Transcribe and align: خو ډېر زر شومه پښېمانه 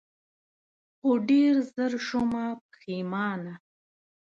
خو 0.97 1.09
ډېر 1.29 1.53
زر 1.73 1.91
شومه 2.07 2.45
پښېمانه 2.67 3.53